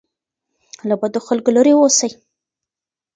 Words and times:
له 0.87 0.95
بدو 1.01 1.19
خلګو 1.27 1.51
لري 1.57 1.73
اوسئ. 1.75 2.09